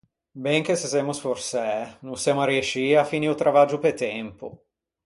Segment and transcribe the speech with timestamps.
[0.43, 1.69] Ben che se semmo sforsæ,
[2.05, 4.47] no semmo arriescii à finî o travaggio pe tempo.